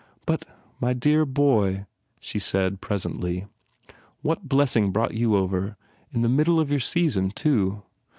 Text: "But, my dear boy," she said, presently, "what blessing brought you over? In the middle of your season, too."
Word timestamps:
"But, 0.25 0.45
my 0.79 0.93
dear 0.93 1.27
boy," 1.27 1.85
she 2.19 2.39
said, 2.39 2.81
presently, 2.81 3.45
"what 4.23 4.49
blessing 4.49 4.89
brought 4.91 5.13
you 5.13 5.35
over? 5.35 5.77
In 6.11 6.21
the 6.23 6.27
middle 6.27 6.59
of 6.59 6.71
your 6.71 6.79
season, 6.79 7.29
too." 7.29 7.83